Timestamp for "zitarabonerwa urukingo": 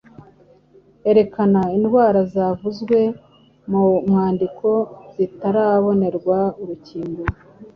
5.15-7.23